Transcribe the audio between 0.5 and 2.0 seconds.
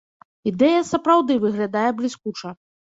Ідэя сапраўды выглядае